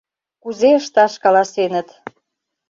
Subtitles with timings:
[0.41, 1.87] Кузе ышташ каласеныт.